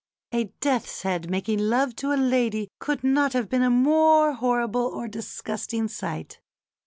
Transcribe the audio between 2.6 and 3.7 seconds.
could not have been a